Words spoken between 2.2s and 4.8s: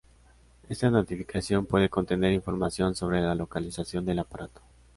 información sobre la localización del aparato.